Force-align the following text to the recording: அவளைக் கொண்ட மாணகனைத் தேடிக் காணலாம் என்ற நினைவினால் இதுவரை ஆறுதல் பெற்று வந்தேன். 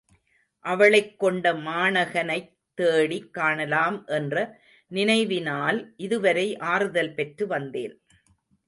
அவளைக் 0.65 1.19
கொண்ட 1.19 1.53
மாணகனைத் 1.53 2.53
தேடிக் 2.73 3.33
காணலாம் 3.33 4.05
என்ற 4.07 4.59
நினைவினால் 4.91 5.93
இதுவரை 5.97 6.57
ஆறுதல் 6.57 7.13
பெற்று 7.13 7.47
வந்தேன். 7.47 8.01